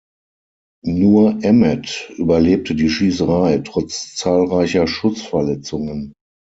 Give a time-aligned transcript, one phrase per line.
[0.83, 6.13] Nur Emmett überlebte die Schießerei trotz zahlreicher Schussverletzungen.